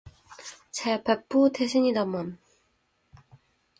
제 0.71 1.03
백부 1.03 1.51
되십니다만... 1.51 2.39